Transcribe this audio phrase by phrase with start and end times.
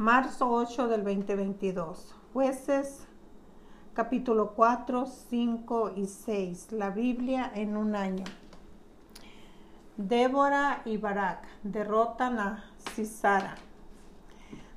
[0.00, 2.14] Marzo 8 del 2022.
[2.32, 3.06] Jueces
[3.92, 6.72] capítulo 4, 5 y 6.
[6.72, 8.24] La Biblia en un año.
[9.98, 13.56] Débora y Barak derrotan a Cisara.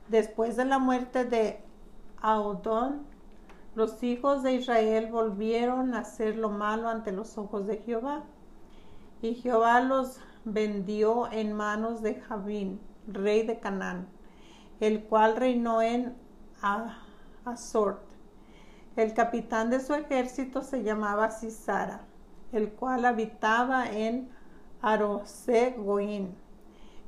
[0.09, 1.63] Después de la muerte de
[2.21, 3.03] Audón,
[3.75, 8.23] los hijos de Israel volvieron a hacer lo malo ante los ojos de Jehová.
[9.21, 14.09] Y Jehová los vendió en manos de Javín, rey de Canaán
[14.83, 16.13] el cual reinó en
[17.45, 18.01] Azort.
[18.97, 22.01] El capitán de su ejército se llamaba Cisara,
[22.51, 24.29] el cual habitaba en
[24.81, 26.35] Arose Goín.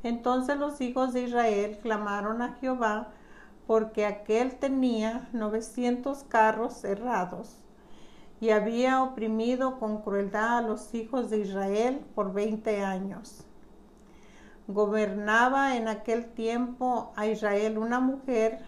[0.03, 3.09] Entonces los hijos de Israel clamaron a Jehová
[3.67, 7.57] porque aquel tenía novecientos carros cerrados
[8.39, 13.45] y había oprimido con crueldad a los hijos de Israel por veinte años
[14.67, 18.59] gobernaba en aquel tiempo a Israel una mujer,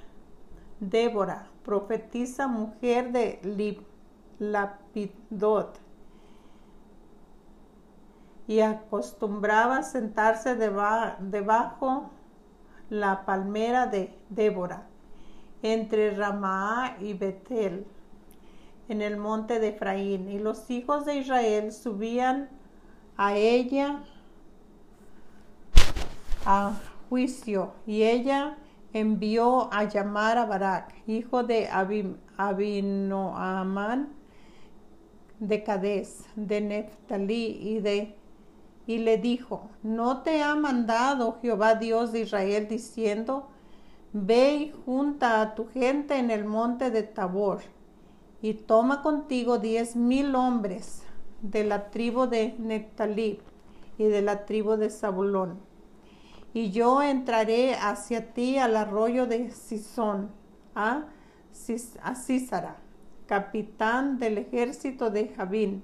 [0.80, 3.82] Débora, profetisa mujer de
[4.40, 5.80] Lapidot,
[8.48, 12.12] y acostumbraba sentarse debajo
[12.90, 14.88] la palmera de Débora,
[15.64, 17.86] entre Ramá y Betel,
[18.88, 22.50] en el monte de Efraín, y los hijos de Israel subían
[23.18, 24.04] a ella
[26.48, 28.58] a juicio y ella
[28.94, 31.68] envió a llamar a Barak, hijo de
[32.38, 34.14] Abinoamán
[35.40, 38.16] de Cades, de Neftalí y de
[38.88, 43.50] y le dijo, ¿no te ha mandado Jehová Dios de Israel diciendo,
[44.14, 47.60] ve y junta a tu gente en el monte de Tabor
[48.42, 51.04] y toma contigo diez mil hombres
[51.42, 53.42] de la tribu de Neftalí
[53.98, 55.67] y de la tribu de Zabulón
[56.58, 60.32] y yo entraré hacia ti al arroyo de Sison,
[60.74, 61.06] a,
[61.54, 62.78] Císara,
[63.28, 65.84] capitán del ejército de Javín,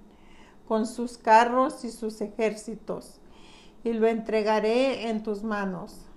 [0.68, 3.22] con sus carros y sus ejércitos,
[3.84, 6.08] y lo entregaré en tus manos.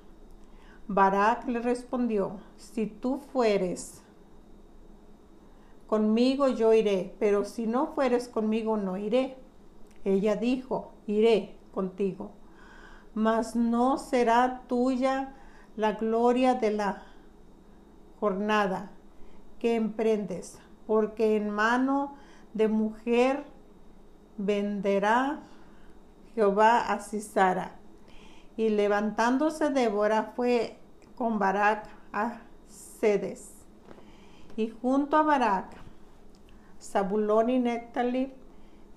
[0.88, 4.02] Barak le respondió, si tú fueres
[5.86, 9.36] conmigo yo iré, pero si no fueres conmigo no iré.
[10.06, 12.30] Ella dijo, iré contigo
[13.16, 15.32] mas no será tuya
[15.74, 17.02] la gloria de la
[18.20, 18.90] jornada
[19.58, 22.14] que emprendes, porque en mano
[22.52, 23.44] de mujer
[24.36, 25.40] venderá
[26.34, 27.76] Jehová a Cisara.
[28.54, 30.78] Y levantándose Débora fue
[31.14, 33.50] con Barak a Sedes.
[34.58, 35.74] Y junto a Barak,
[36.78, 38.30] Zabulón y Nectalí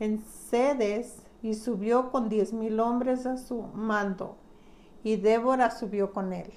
[0.01, 4.36] en Sedes y subió con diez mil hombres a su mando,
[5.04, 6.52] y Débora subió con él.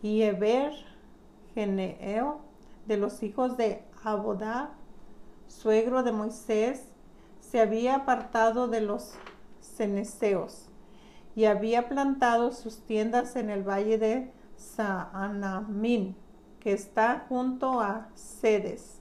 [0.00, 0.72] Y Eber,
[1.54, 2.40] Geneo,
[2.86, 4.70] de los hijos de Abodá,
[5.48, 6.84] suegro de Moisés,
[7.40, 9.14] se había apartado de los
[9.60, 10.68] ceneseos
[11.34, 16.16] y había plantado sus tiendas en el valle de Saanamín,
[16.60, 18.97] que está junto a Sedes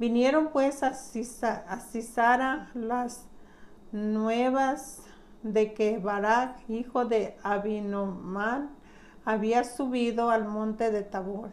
[0.00, 3.26] Vinieron pues a Cisara las
[3.92, 5.02] nuevas
[5.42, 8.70] de que Barak, hijo de Abinomán,
[9.26, 11.50] había subido al monte de Tabor.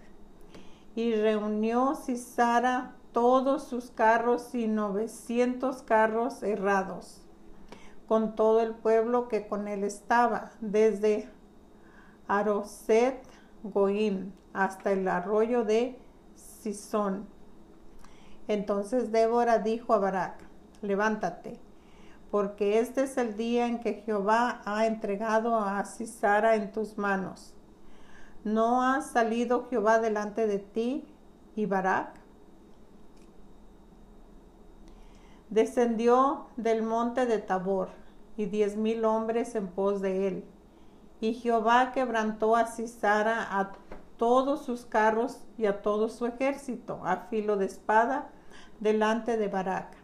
[0.96, 7.22] Y reunió Cisara todos sus carros y novecientos carros errados,
[8.07, 11.30] con todo el pueblo que con él estaba, desde
[12.30, 13.22] Aroset
[13.63, 16.00] Goim hasta el arroyo de
[16.36, 17.36] Sison
[18.47, 20.40] entonces Débora dijo a Barak,
[20.81, 21.59] levántate,
[22.31, 27.53] porque este es el día en que Jehová ha entregado a Cisara en tus manos.
[28.44, 31.06] ¿No ha salido Jehová delante de ti
[31.56, 32.13] y Barak?
[35.50, 37.90] Descendió del monte de Tabor
[38.38, 40.45] y diez mil hombres en pos de él.
[41.19, 43.71] Y Jehová quebrantó a Cisara a
[44.18, 48.30] todos sus carros y a todo su ejército a filo de espada
[48.79, 49.97] delante de Barak.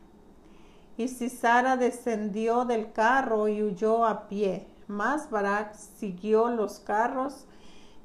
[0.98, 4.68] Y Sisara descendió del carro y huyó a pie.
[4.88, 7.46] Mas Barak siguió los carros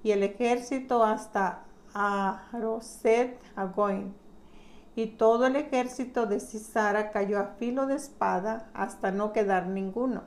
[0.03, 4.15] y el ejército hasta Aroset Agoin.
[4.97, 10.23] Y todo el ejército de Sisara cayó a filo de espada hasta no quedar ninguno.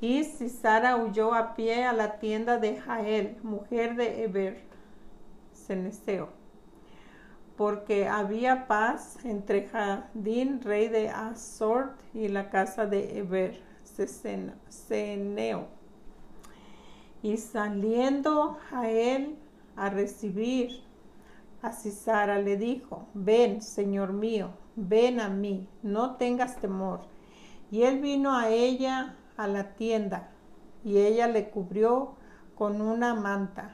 [0.00, 4.62] Y Sisara huyó a pie a la tienda de Jael, mujer de Eber,
[5.54, 6.43] Ceneseo
[7.56, 13.60] porque había paz entre Jadín, rey de Azor, y la casa de Eber,
[14.68, 15.68] ceneo.
[17.22, 19.36] Y saliendo a él
[19.76, 20.82] a recibir
[21.62, 27.00] a Cisara le dijo, ven, Señor mío, ven a mí, no tengas temor.
[27.70, 30.28] Y él vino a ella a la tienda,
[30.84, 32.16] y ella le cubrió
[32.54, 33.73] con una manta.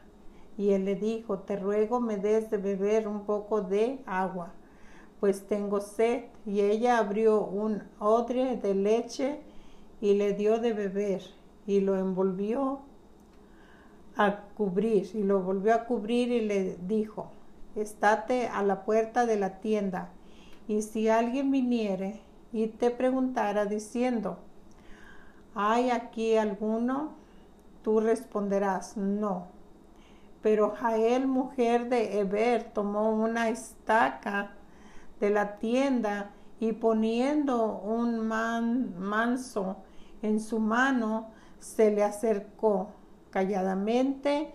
[0.60, 4.52] Y él le dijo, te ruego me des de beber un poco de agua,
[5.18, 6.24] pues tengo sed.
[6.44, 9.40] Y ella abrió un odre de leche
[10.02, 11.22] y le dio de beber,
[11.66, 12.80] y lo envolvió
[14.16, 17.30] a cubrir, y lo volvió a cubrir y le dijo,
[17.74, 20.10] estate a la puerta de la tienda,
[20.68, 22.20] y si alguien viniere
[22.52, 24.36] y te preguntara diciendo,
[25.54, 27.12] ¿hay aquí alguno?
[27.82, 29.58] Tú responderás, no.
[30.42, 34.54] Pero Jael, mujer de Eber, tomó una estaca
[35.20, 39.76] de la tienda y poniendo un manso
[40.22, 42.90] en su mano, se le acercó
[43.30, 44.52] calladamente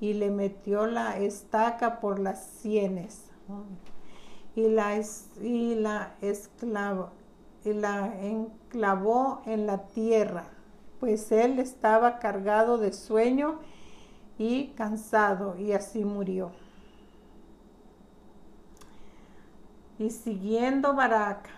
[0.00, 3.30] y le metió la estaca por las sienes.
[4.54, 5.00] Y la,
[5.40, 6.14] y la,
[7.64, 10.48] y la enclavó en la tierra,
[10.98, 13.60] pues él estaba cargado de sueño
[14.38, 16.52] y cansado y así murió.
[19.98, 21.48] Y siguiendo Barak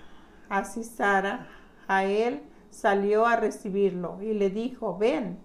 [0.48, 1.48] a Sisara,
[1.88, 5.38] a él salió a recibirlo y le dijo, ven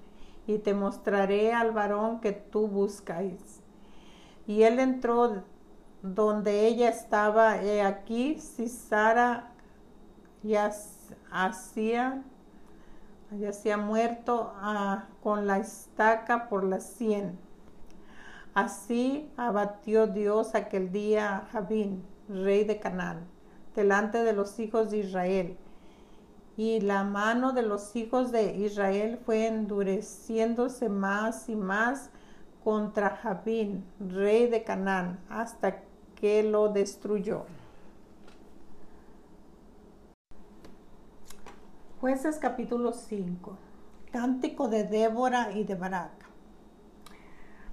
[0.45, 3.61] y te mostraré al varón que tú buscáis.
[4.45, 5.43] Y él entró
[6.01, 9.53] donde ella estaba, y aquí si Sara
[10.43, 10.71] ya
[11.31, 12.21] hacía,
[13.39, 17.37] ya se muerto ah, con la estaca por la sien.
[18.53, 23.25] Así abatió Dios aquel día a Javín, rey de Canaán,
[23.75, 25.57] delante de los hijos de Israel
[26.55, 32.11] y la mano de los hijos de Israel fue endureciéndose más y más
[32.63, 35.81] contra Jabín, rey de Canaán, hasta
[36.15, 37.45] que lo destruyó.
[42.03, 43.57] Jueces capítulo 5.
[44.11, 46.11] Cántico de Débora y de Barak.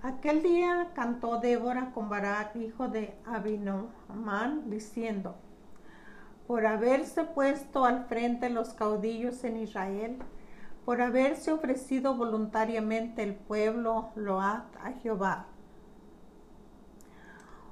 [0.03, 5.35] Aquel día cantó Débora con Barak, hijo de Abinomán, diciendo,
[6.47, 10.19] por haberse puesto al frente los caudillos en Israel,
[10.85, 15.47] por haberse ofrecido voluntariamente el pueblo load a Jehová.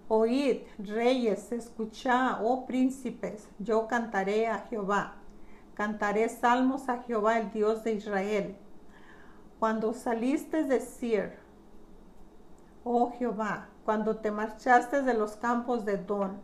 [0.09, 5.19] Oíd, reyes, escuchad, oh príncipes, yo cantaré a Jehová,
[5.79, 8.57] cantaré salmos a Jehová, el Dios de Israel.
[9.61, 11.39] Cuando saliste de Sir,
[12.83, 16.41] oh Jehová, cuando te marchaste de los campos de Don,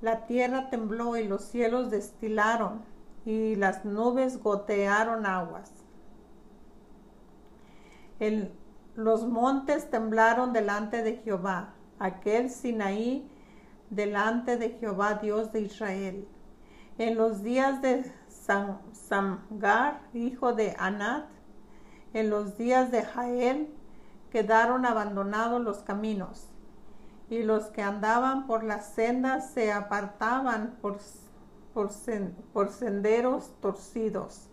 [0.00, 2.80] la tierra tembló y los cielos destilaron
[3.26, 5.70] y las nubes gotearon aguas.
[8.94, 13.30] los montes temblaron delante de Jehová, aquel Sinaí
[13.90, 16.26] delante de Jehová Dios de Israel.
[16.96, 18.10] En los días de
[18.48, 21.26] Samgar, hijo de Anat,
[22.14, 23.68] en los días de Jael,
[24.30, 26.48] quedaron abandonados los caminos
[27.28, 30.98] y los que andaban por las sendas se apartaban por,
[31.74, 34.48] por, senderos torcidos.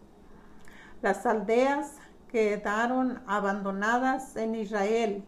[1.02, 1.96] Las aldeas
[2.30, 5.24] quedaron abandonadas en Israel,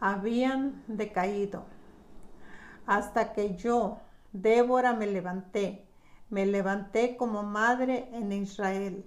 [0.00, 1.64] habían decaído,
[2.86, 4.00] hasta que yo,
[4.32, 5.86] Débora, me levanté,
[6.32, 9.04] me levanté como madre en Israel.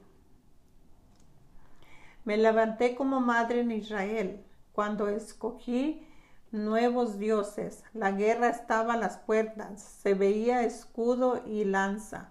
[2.24, 6.08] Me levanté como madre en Israel cuando escogí
[6.52, 7.84] nuevos dioses.
[7.94, 12.30] La guerra estaba a las puertas, se veía escudo y lanza.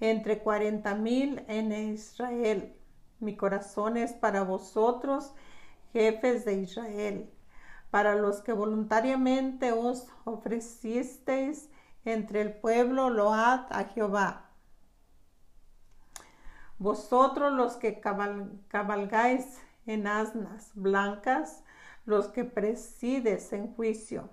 [0.00, 2.76] Entre cuarenta mil en Israel.
[3.18, 5.32] Mi corazón es para vosotros,
[5.94, 7.30] jefes de Israel,
[7.90, 11.70] para los que voluntariamente os ofrecisteis
[12.06, 14.50] entre el pueblo, load a Jehová.
[16.78, 21.64] Vosotros los que cabalgáis en asnas blancas,
[22.04, 24.30] los que presides en juicio,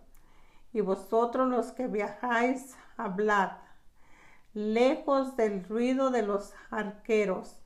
[0.74, 3.52] y vosotros los que viajáis, hablad,
[4.54, 7.60] lejos del ruido de los arqueros,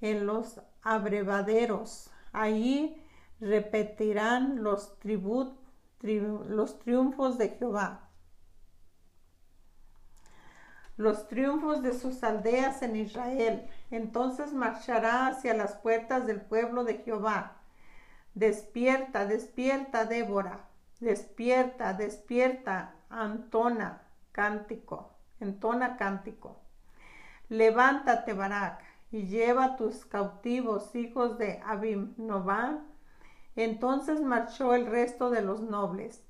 [0.00, 3.02] en los abrevaderos, allí
[3.40, 4.96] repetirán los,
[6.02, 8.07] los triunfos de Jehová.
[10.98, 13.66] Los triunfos de sus aldeas en Israel.
[13.90, 17.58] Entonces marchará hacia las puertas del pueblo de Jehová
[18.38, 20.68] Despierta, despierta, Débora.
[21.00, 26.60] Despierta, despierta, Antona, cántico, entona cántico.
[27.48, 32.86] Levántate, Barak, y lleva tus cautivos, hijos de Abinobam.
[33.56, 36.24] Entonces marchó el resto de los nobles.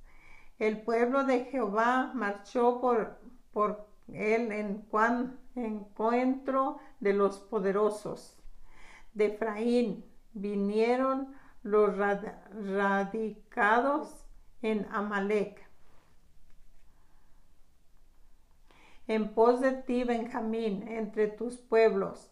[0.58, 3.18] El pueblo de Jehová marchó por,
[3.52, 4.87] por él en
[5.55, 8.38] encuentro de los poderosos.
[9.15, 14.25] De Efraín vinieron los radicados
[14.62, 15.67] en Amalek.
[19.07, 22.31] En pos de ti, Benjamín, entre tus pueblos,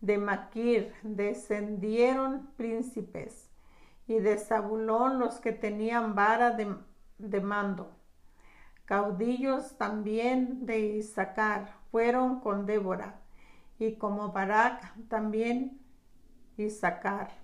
[0.00, 3.50] de Maquir descendieron príncipes,
[4.06, 6.76] y de Zabulón los que tenían vara de,
[7.18, 7.96] de mando.
[8.84, 13.20] Caudillos también de Isaacar fueron con Débora,
[13.78, 15.80] y como Barak también
[16.56, 17.42] Isaacar.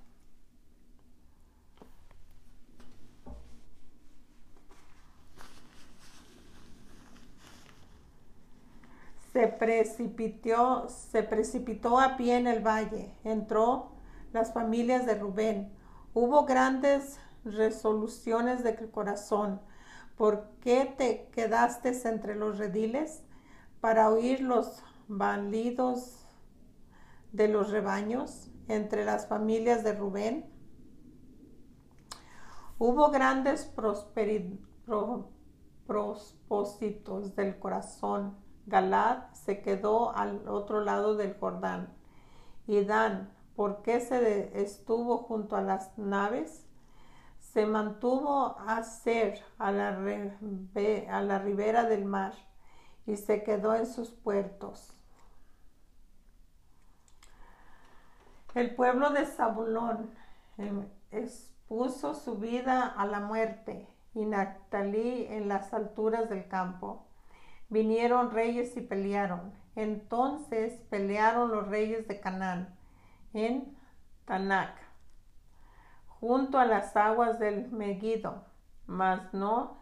[9.39, 13.15] se precipitó, se precipitó a pie en el valle.
[13.23, 13.93] Entró
[14.33, 15.71] las familias de Rubén.
[16.13, 19.61] Hubo grandes resoluciones de corazón.
[20.19, 23.23] ¿Por qué te quedaste entre los rediles?
[23.81, 26.27] Para oír los balidos
[27.33, 30.53] de los rebaños entre las familias de Rubén.
[32.79, 33.73] Hubo grandes
[35.87, 38.37] propósitos del corazón
[38.69, 41.95] Galad se quedó al otro lado del Jordán.
[42.67, 46.68] Y Dan, ¿por qué se estuvo junto a las naves?
[47.59, 52.33] Se mantuvo a ser a la, a la ribera del mar
[53.05, 54.95] y se quedó en sus puertos.
[58.55, 60.09] El pueblo de Zabulón
[60.57, 67.09] em, expuso su vida a la muerte y Nactalí en las alturas del campo.
[67.71, 69.53] Vinieron reyes y pelearon.
[69.75, 72.79] Entonces pelearon los reyes de Canaán
[73.33, 73.77] en
[74.27, 74.88] Tanac,
[76.21, 78.45] junto a las aguas del Megiddo,
[78.87, 79.79] mas no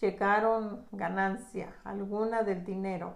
[0.00, 3.14] llegaron ganancia alguna del dinero.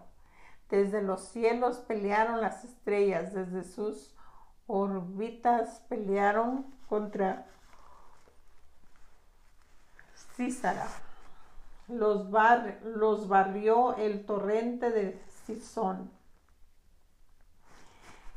[0.69, 4.15] Desde los cielos pelearon las estrellas, desde sus
[4.67, 7.47] órbitas pelearon contra
[10.35, 10.87] Císara
[11.89, 12.27] los,
[12.85, 16.11] los barrió el torrente de Sison.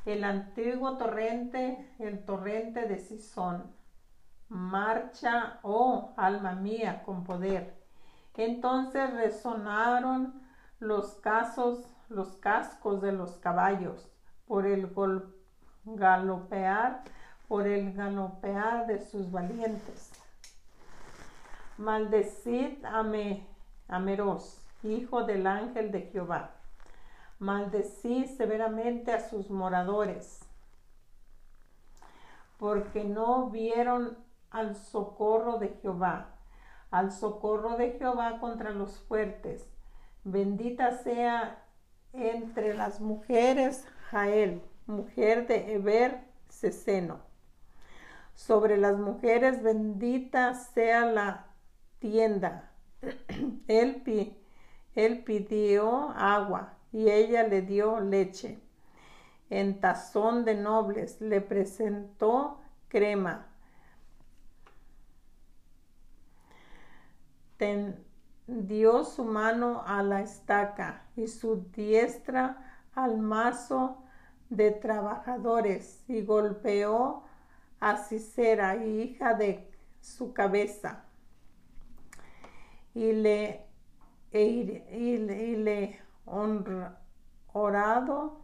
[0.05, 3.78] El antiguo torrente, el torrente de Sison.
[4.49, 7.79] Marcha, oh alma mía, con poder.
[8.35, 10.41] Entonces resonaron
[10.79, 14.09] los casos, los cascos de los caballos
[14.47, 14.89] por el
[15.83, 17.03] galopear,
[17.47, 20.11] por el galopear de sus valientes.
[21.77, 23.45] Maldecid a, me,
[24.83, 26.55] hijo del ángel de Jehová.
[27.39, 30.39] Maldecid severamente a sus moradores,
[32.57, 34.17] porque no vieron
[34.51, 36.35] al socorro de Jehová,
[36.91, 39.69] al socorro de Jehová contra los fuertes.
[40.23, 41.63] Bendita sea
[42.13, 47.19] entre las mujeres Jael, mujer de Eber Seseno.
[48.33, 51.47] Sobre las mujeres bendita sea la
[51.99, 52.71] tienda.
[53.67, 54.35] Él,
[54.95, 58.59] él pidió agua y ella le dio leche.
[59.49, 63.48] En tazón de nobles le presentó crema.
[67.59, 74.01] Tendió su mano a la estaca y su diestra al mazo
[74.49, 77.23] de trabajadores y golpeó
[77.79, 79.69] a Cicera, hija de
[80.01, 81.03] su cabeza
[82.93, 83.65] y le,
[84.31, 85.99] e y, le
[87.53, 88.41] orado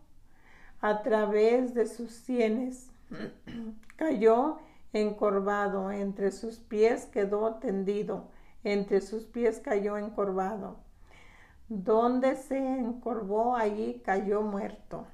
[0.82, 2.92] a través de sus sienes.
[3.96, 4.58] Cayó
[4.94, 8.30] encorvado, entre sus pies quedó tendido,
[8.66, 10.84] entre sus pies cayó encorvado.
[11.70, 15.08] Donde se encorvó, allí cayó muerto.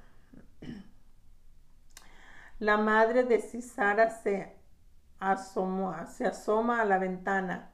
[2.58, 4.56] La madre de Cisara se,
[6.08, 7.70] se asoma a la ventana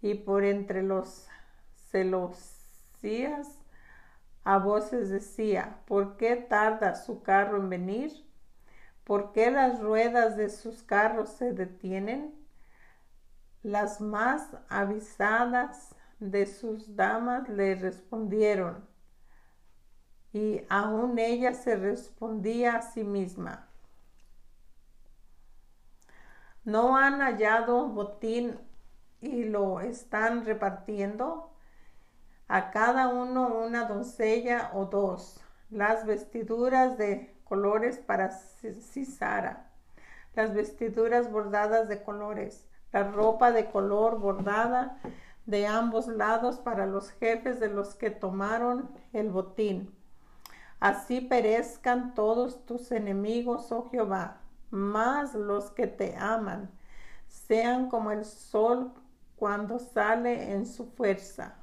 [0.00, 1.28] y por entre los
[1.90, 3.58] celosías
[4.44, 8.12] a voces decía, ¿por qué tarda su carro en venir?
[9.04, 12.41] ¿Por qué las ruedas de sus carros se detienen?
[13.62, 18.84] Las más avisadas de sus damas le respondieron,
[20.32, 23.68] y aún ella se respondía a sí misma.
[26.64, 28.58] No han hallado botín
[29.20, 31.52] y lo están repartiendo
[32.48, 35.40] a cada uno una doncella o dos.
[35.70, 39.70] Las vestiduras de colores para Cisara,
[40.34, 44.98] las vestiduras bordadas de colores, la ropa de color bordada
[45.46, 49.92] de ambos lados para los jefes de los que tomaron el botín.
[50.78, 56.70] Así perezcan todos tus enemigos, oh Jehová, más los que te aman,
[57.28, 58.92] sean como el sol
[59.36, 61.54] cuando sale en su fuerza.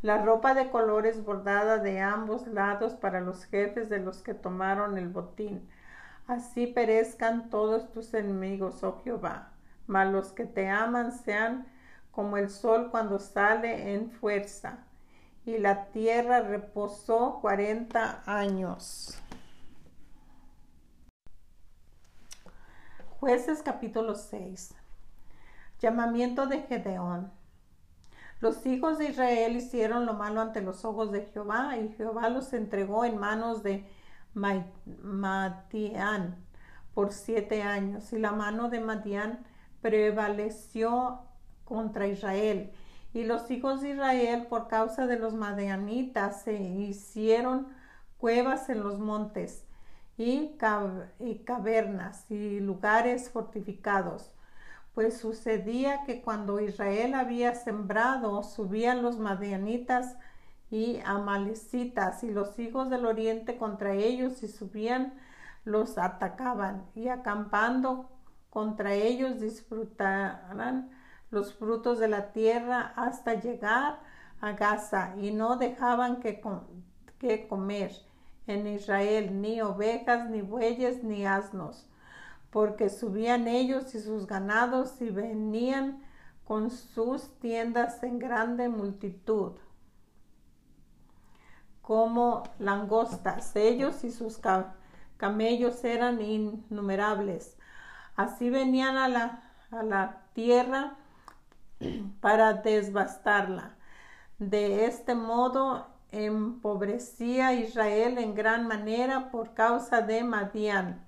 [0.00, 4.96] La ropa de colores bordada de ambos lados para los jefes de los que tomaron
[4.96, 5.68] el botín.
[6.28, 9.50] Así perezcan todos tus enemigos, oh Jehová.
[9.88, 11.66] Mas los que te aman sean
[12.12, 14.84] como el sol cuando sale en fuerza.
[15.44, 19.20] Y la tierra reposó cuarenta años.
[23.18, 24.76] Jueces capítulo 6.
[25.80, 27.37] Llamamiento de Gedeón.
[28.40, 32.52] Los hijos de Israel hicieron lo malo ante los ojos de Jehová y Jehová los
[32.52, 33.84] entregó en manos de
[35.02, 36.36] Madián
[36.94, 39.44] por siete años y la mano de Madián
[39.80, 41.20] prevaleció
[41.64, 42.72] contra Israel.
[43.12, 47.68] Y los hijos de Israel, por causa de los madianitas, se hicieron
[48.18, 49.64] cuevas en los montes
[50.16, 50.56] y,
[51.44, 54.30] cavernas y lugares fortificados
[54.98, 60.16] pues sucedía que cuando Israel había sembrado, subían los madianitas
[60.72, 65.14] y amalecitas y los hijos del oriente contra ellos y subían,
[65.64, 68.10] los atacaban y acampando
[68.50, 70.90] contra ellos disfrutarán
[71.30, 74.00] los frutos de la tierra hasta llegar
[74.40, 76.42] a Gaza y no dejaban que,
[77.20, 77.92] que comer
[78.48, 81.88] en Israel ni ovejas, ni bueyes, ni asnos
[82.50, 86.02] porque subían ellos y sus ganados y venían
[86.44, 89.52] con sus tiendas en grande multitud,
[91.82, 93.54] como langostas.
[93.54, 94.40] Ellos y sus
[95.18, 97.56] camellos eran innumerables.
[98.16, 100.96] Así venían a la, a la tierra
[102.20, 103.76] para desbastarla.
[104.38, 111.07] De este modo empobrecía Israel en gran manera por causa de Madián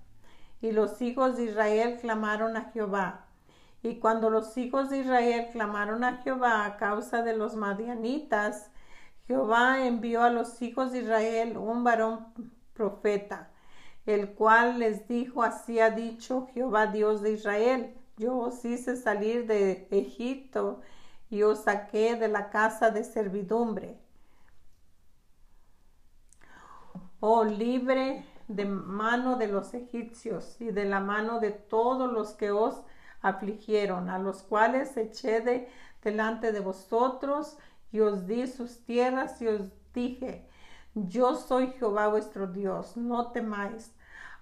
[0.61, 3.27] y los hijos de Israel clamaron a Jehová.
[3.83, 8.70] Y cuando los hijos de Israel clamaron a Jehová a causa de los madianitas,
[9.27, 12.27] Jehová envió a los hijos de Israel un varón
[12.75, 13.51] profeta,
[14.05, 19.46] el cual les dijo, así ha dicho Jehová Dios de Israel, yo os hice salir
[19.46, 20.83] de Egipto
[21.31, 23.99] y os saqué de la casa de servidumbre.
[27.20, 32.50] Oh libre de mano de los egipcios y de la mano de todos los que
[32.50, 32.82] os
[33.22, 35.68] afligieron, a los cuales eché de
[36.02, 37.58] delante de vosotros
[37.92, 39.62] y os di sus tierras y os
[39.94, 40.48] dije,
[40.94, 43.94] yo soy Jehová vuestro Dios, no temáis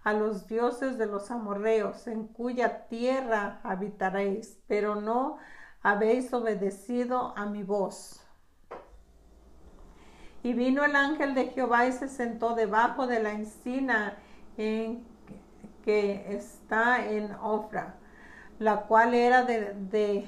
[0.05, 5.37] a los dioses de los amorreos, en cuya tierra habitaréis, pero no
[5.83, 8.28] habéis obedecido a mi voz.
[10.43, 14.17] Y vino el ángel de Jehová y se sentó debajo de la encina
[14.57, 15.05] en,
[15.85, 17.97] que está en Ofra,
[18.59, 20.27] la cual era de, de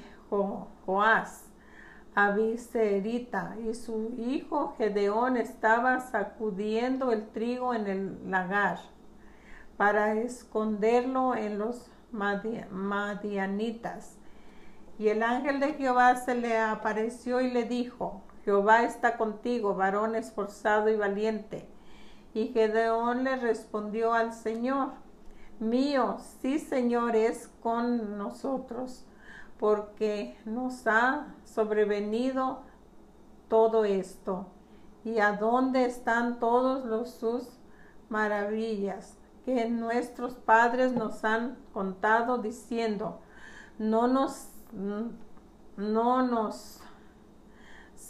[0.85, 1.45] Joás,
[2.13, 8.79] Abiserita, y su hijo Gedeón estaba sacudiendo el trigo en el lagar
[9.77, 14.17] para esconderlo en los madianitas.
[14.99, 20.15] Y el ángel de Jehová se le apareció y le dijo, Jehová está contigo, varón
[20.15, 21.67] esforzado y valiente.
[22.33, 24.91] Y Gedeón le respondió al Señor,
[25.59, 29.05] mío, sí Señor, es con nosotros,
[29.59, 32.61] porque nos ha sobrevenido
[33.47, 34.47] todo esto.
[35.03, 37.59] ¿Y a dónde están todos los sus
[38.09, 43.19] maravillas que nuestros padres nos han contado diciendo,
[43.79, 44.49] no nos,
[45.77, 46.80] no nos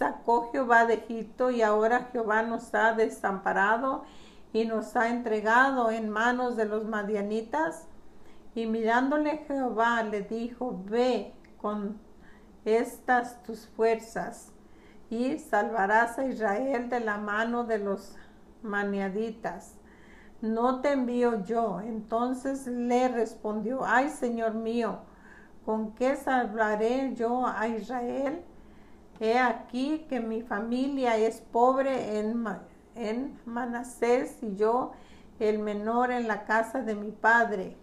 [0.01, 4.03] sacó Jehová de Egipto y ahora Jehová nos ha desamparado
[4.51, 7.85] y nos ha entregado en manos de los madianitas.
[8.55, 11.99] Y mirándole Jehová le dijo, ve con
[12.65, 14.51] estas tus fuerzas
[15.11, 18.15] y salvarás a Israel de la mano de los
[18.63, 19.75] maniaditas.
[20.41, 21.79] No te envío yo.
[21.79, 25.01] Entonces le respondió, ay Señor mío,
[25.63, 28.43] ¿con qué salvaré yo a Israel?
[29.21, 32.43] He aquí que mi familia es pobre en,
[32.95, 34.93] en Manasés y yo
[35.39, 37.77] el menor en la casa de mi padre.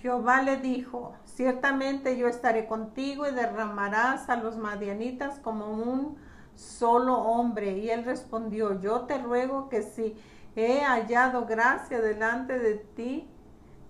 [0.00, 6.16] Jehová le dijo, ciertamente yo estaré contigo y derramarás a los madianitas como un
[6.54, 7.76] solo hombre.
[7.76, 10.16] Y él respondió, yo te ruego que si
[10.56, 13.28] he hallado gracia delante de ti,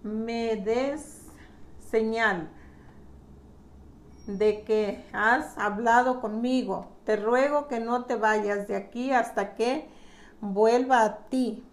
[0.02, 1.28] me des
[1.78, 2.50] señal
[4.26, 6.86] de que has hablado conmigo.
[7.04, 9.88] Te ruego que no te vayas de aquí hasta que
[10.40, 11.64] vuelva a ti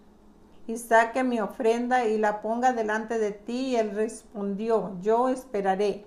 [0.67, 3.71] y saque mi ofrenda y la ponga delante de ti.
[3.71, 6.05] Y él respondió, yo esperaré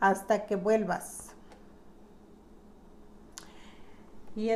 [0.00, 1.34] hasta que vuelvas.
[4.34, 4.50] Y,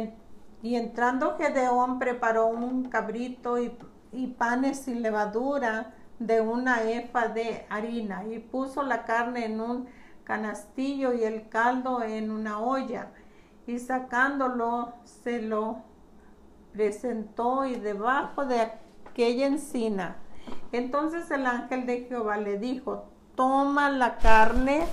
[0.62, 3.73] entrando Gedeón preparó un cabrito y,
[4.12, 9.88] y panes sin levadura de una efa de harina y puso la carne en un
[10.30, 13.08] canastillo y el caldo en una olla
[13.66, 15.82] y sacándolo se lo
[16.72, 20.18] presentó y debajo de aquella encina.
[20.70, 24.86] Entonces el ángel de Jehová le dijo, toma la carne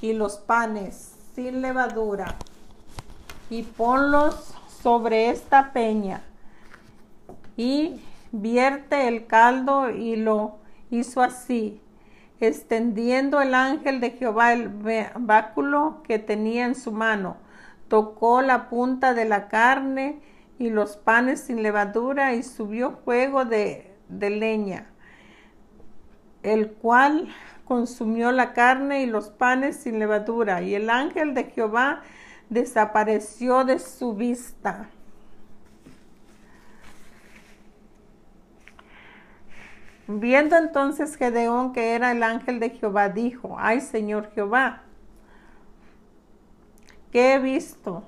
[0.00, 2.36] y los panes sin levadura
[3.50, 6.22] y ponlos sobre esta peña
[7.56, 10.58] y vierte el caldo y lo
[10.90, 11.82] hizo así,
[12.40, 14.70] extendiendo el ángel de Jehová el
[15.18, 17.36] báculo que tenía en su mano,
[17.88, 20.20] tocó la punta de la carne
[20.58, 24.86] y los panes sin levadura y subió fuego de, leña,
[26.42, 27.28] el cual
[27.64, 32.02] consumió la carne y los panes sin levadura, y el ángel de Jehová
[32.48, 34.88] desapareció de su vista.
[40.10, 44.80] Viendo entonces Gedeón que era el ángel de Jehová, dijo, ay Señor Jehová,
[47.12, 48.04] ¿qué he visto?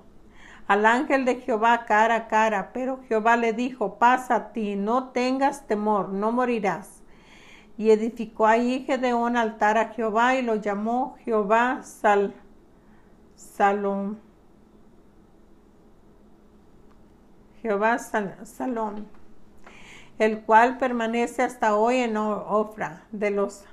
[0.66, 5.08] Al ángel de Jehová cara a cara, pero Jehová le dijo, pasa a ti, no
[5.10, 7.02] tengas temor, no morirás.
[7.76, 12.32] Y edificó ahí Gedeón altar a Jehová y lo llamó Jehová Sal,
[13.36, 14.16] Salom.
[17.60, 19.04] Jehová Salom
[20.20, 23.64] el cual permanece hasta hoy en Ofra de los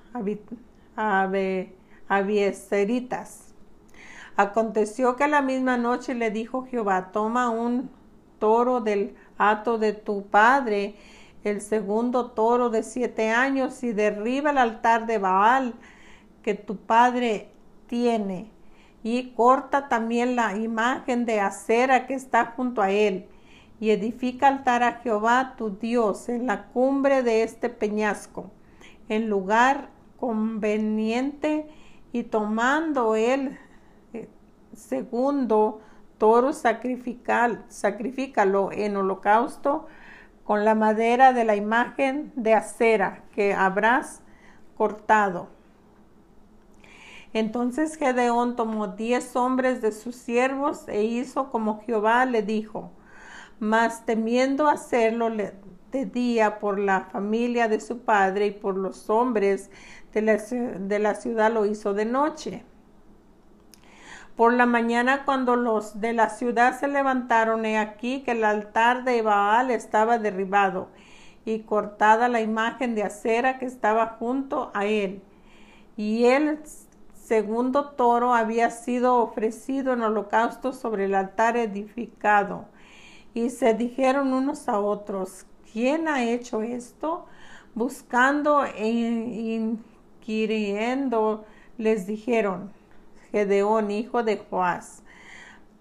[2.07, 3.53] avieseritas.
[4.38, 7.89] Aconteció que la misma noche le dijo Jehová, toma un
[8.39, 10.95] toro del hato de tu padre,
[11.43, 15.73] el segundo toro de siete años, y derriba el altar de Baal
[16.43, 17.49] que tu padre
[17.88, 18.49] tiene,
[19.03, 23.27] y corta también la imagen de acera que está junto a él
[23.79, 28.51] y edifica altar a Jehová tu Dios en la cumbre de este peñasco,
[29.09, 31.69] en lugar conveniente,
[32.11, 33.59] y tomando el
[34.13, 34.27] eh,
[34.73, 35.81] segundo
[36.17, 39.85] toro sacrifical, sacrifícalo en holocausto
[40.43, 44.21] con la madera de la imagen de acera que habrás
[44.77, 45.49] cortado.
[47.33, 52.91] Entonces Gedeón tomó diez hombres de sus siervos e hizo como Jehová le dijo
[53.60, 59.72] mas temiendo hacerlo de día por la familia de su padre y por los hombres
[60.13, 62.63] de la, de la ciudad lo hizo de noche.
[64.36, 69.04] Por la mañana cuando los de la ciudad se levantaron, he aquí que el altar
[69.04, 70.89] de Baal estaba derribado
[71.43, 75.24] y cortada la imagen de acera que estaba junto a él.
[75.96, 76.60] Y el
[77.15, 82.65] segundo toro había sido ofrecido en holocausto sobre el altar edificado
[83.38, 87.28] y se dijeron unos a otros, ¿quién ha hecho esto?
[87.76, 88.88] Buscando e
[90.19, 91.45] inquiriendo,
[91.78, 92.71] les dijeron,
[93.32, 95.04] Gedeón, hijo de Joás,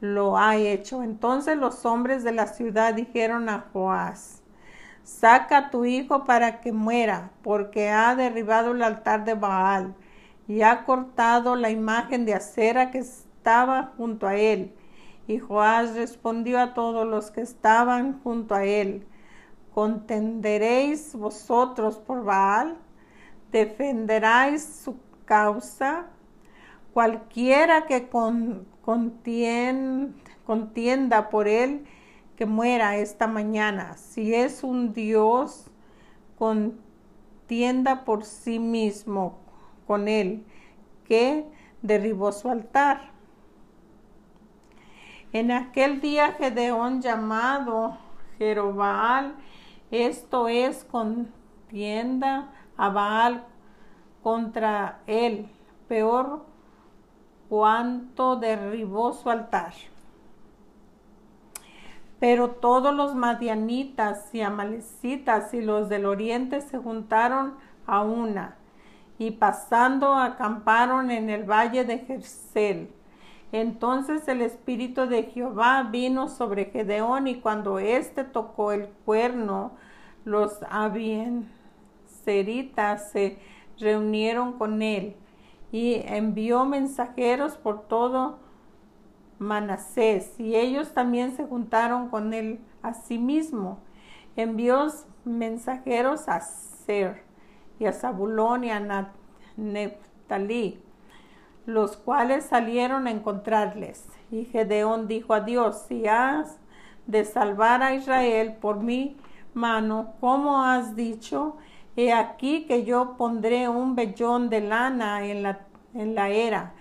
[0.01, 1.03] lo ha hecho.
[1.03, 4.42] Entonces los hombres de la ciudad dijeron a Joás,
[5.03, 9.95] saca a tu hijo para que muera, porque ha derribado el altar de Baal
[10.47, 14.75] y ha cortado la imagen de acera que estaba junto a él
[15.27, 19.07] y Joás respondió a todos los que estaban junto a él,
[19.75, 22.77] ¿contenderéis vosotros por Baal?
[23.51, 26.07] ¿Defenderáis su causa?
[26.93, 28.09] Cualquiera que
[30.45, 31.85] contienda por él,
[32.37, 33.97] que muera esta mañana.
[33.97, 35.71] Si es un Dios,
[36.39, 39.39] contienda por sí mismo
[39.87, 40.45] con él,
[41.05, 41.47] que
[41.83, 43.15] derribó su altar.
[45.38, 47.99] En aquel día Gedeón llamado
[48.38, 49.35] Jerobaal,
[49.90, 53.44] esto es contienda a Baal
[54.22, 55.46] contra él,
[55.88, 56.46] peor
[57.51, 59.75] cuanto derribó su altar.
[62.18, 68.57] Pero todos los madianitas y amalecitas y los del oriente se juntaron a una,
[69.18, 72.95] y pasando acamparon en el valle de Jersel.
[73.61, 79.73] Entonces el espíritu de Jehová vino sobre Gedeón y cuando éste tocó el cuerno,
[80.27, 83.38] los abienseritas se
[83.79, 85.16] reunieron con él
[85.73, 88.40] y envió mensajeros por todo
[89.38, 93.79] Manasés y ellos también se juntaron con él asimismo.
[94.37, 94.87] Envió
[95.25, 97.23] mensajeros a Ser
[97.79, 99.14] y a Zabulón y a
[99.57, 100.79] Neftalí,
[101.66, 104.07] los cuales salieron a encontrarles.
[104.31, 106.59] Y Gedeón dijo a Dios, si has
[107.07, 109.16] de salvar a Israel por mi
[109.55, 111.57] mano, como has dicho,
[111.96, 115.61] he aquí que yo pondré un vellón de lana en la,
[115.94, 116.74] en la era,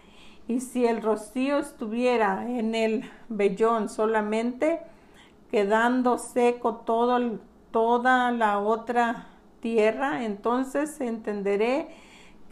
[0.48, 4.80] y si el rocío estuviera en el vellón solamente,
[5.50, 6.84] quedando seco
[7.72, 9.28] toda la otra
[9.60, 11.88] tierra, entonces entenderé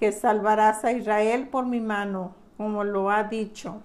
[0.04, 3.82] que salvarás a Israel por mi mano, como lo ha dicho.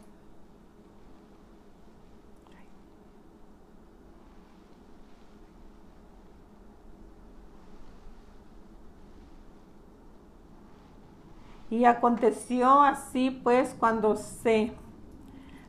[11.71, 14.73] Y aconteció así pues cuando se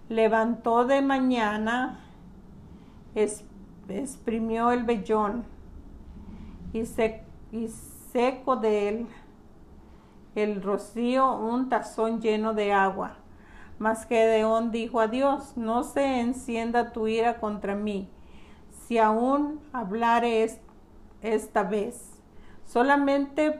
[0.10, 2.00] levantó de mañana,
[3.14, 5.44] exprimió el vellón
[6.74, 6.80] y,
[7.52, 7.68] y
[8.12, 9.08] seco de él
[10.40, 13.18] el rocío un tazón lleno de agua.
[13.78, 18.10] Mas Gedeón dijo a Dios, no se encienda tu ira contra mí,
[18.72, 20.60] si aún hablaré
[21.22, 22.20] esta vez.
[22.66, 23.60] Solamente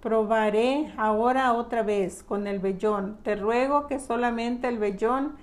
[0.00, 3.18] probaré ahora otra vez con el vellón.
[3.22, 5.36] Te ruego que solamente el vellón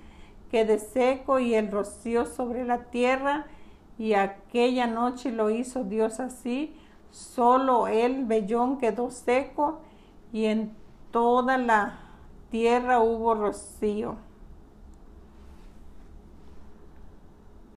[0.50, 3.46] quede seco y el rocío sobre la tierra.
[3.98, 6.76] Y aquella noche lo hizo Dios así.
[7.10, 9.80] Solo el vellón quedó seco
[10.32, 10.76] y en
[11.10, 11.98] toda la
[12.50, 14.16] tierra hubo rocío.